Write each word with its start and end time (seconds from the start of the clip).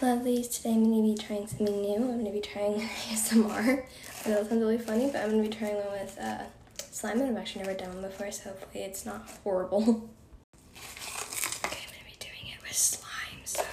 lovelies. 0.00 0.56
Today 0.56 0.74
I'm 0.74 0.84
going 0.84 1.16
to 1.16 1.22
be 1.22 1.26
trying 1.26 1.46
something 1.46 1.80
new. 1.80 1.96
I'm 1.96 2.22
going 2.22 2.24
to 2.24 2.30
be 2.30 2.40
trying 2.40 2.80
ASMR. 3.10 3.84
I 4.24 4.28
know 4.28 4.38
it 4.38 4.48
sounds 4.48 4.60
really 4.60 4.78
funny, 4.78 5.06
but 5.06 5.22
I'm 5.22 5.30
going 5.30 5.42
to 5.42 5.48
be 5.50 5.56
trying 5.56 5.74
one 5.74 5.90
with 5.90 6.16
uh, 6.20 6.44
slime, 6.90 7.20
and 7.20 7.30
I've 7.30 7.36
actually 7.36 7.64
never 7.64 7.76
done 7.76 7.94
one 7.94 8.02
before, 8.02 8.30
so 8.30 8.50
hopefully 8.50 8.84
it's 8.84 9.04
not 9.04 9.28
horrible. 9.42 9.78
okay, 9.82 9.90
I'm 11.64 11.70
going 11.70 11.98
to 11.98 12.04
be 12.04 12.16
doing 12.20 12.52
it 12.54 12.62
with 12.62 12.72
slime, 12.74 13.40
so. 13.44 13.64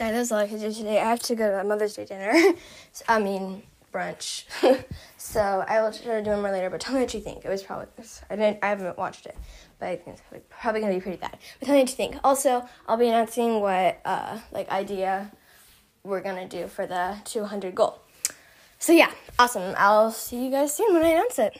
Sorry, 0.00 0.12
that's 0.12 0.32
all 0.32 0.38
I 0.38 0.48
could 0.48 0.60
do 0.60 0.72
today. 0.72 0.98
I 0.98 1.10
have 1.10 1.20
to 1.24 1.34
go 1.34 1.50
to 1.50 1.60
a 1.60 1.62
Mother's 1.62 1.92
Day 1.92 2.06
dinner. 2.06 2.32
I 3.08 3.20
mean, 3.20 3.64
brunch. 3.92 4.44
so 5.18 5.62
I 5.68 5.82
will 5.82 5.92
try 5.92 6.14
to 6.14 6.22
do 6.22 6.30
more 6.36 6.50
later. 6.50 6.70
But 6.70 6.80
tell 6.80 6.94
me 6.94 7.02
what 7.02 7.12
you 7.12 7.20
think. 7.20 7.44
It 7.44 7.50
was 7.50 7.62
probably 7.62 7.88
I 8.30 8.36
didn't. 8.36 8.60
I 8.62 8.68
haven't 8.70 8.96
watched 8.96 9.26
it, 9.26 9.36
but 9.78 9.90
I 9.90 9.96
think 9.96 10.16
it's 10.32 10.44
probably 10.48 10.80
gonna 10.80 10.94
be 10.94 11.02
pretty 11.02 11.18
bad. 11.18 11.36
But 11.58 11.66
tell 11.66 11.74
me 11.74 11.82
what 11.82 11.90
you 11.90 11.96
think. 11.96 12.16
Also, 12.24 12.66
I'll 12.88 12.96
be 12.96 13.08
announcing 13.08 13.60
what 13.60 14.00
uh 14.06 14.38
like 14.52 14.70
idea 14.70 15.30
we're 16.02 16.22
gonna 16.22 16.48
do 16.48 16.66
for 16.66 16.86
the 16.86 17.18
200 17.26 17.74
goal. 17.74 18.00
So 18.78 18.94
yeah, 18.94 19.10
awesome. 19.38 19.74
I'll 19.76 20.12
see 20.12 20.46
you 20.46 20.50
guys 20.50 20.74
soon 20.74 20.94
when 20.94 21.02
I 21.02 21.08
announce 21.10 21.38
it. 21.38 21.58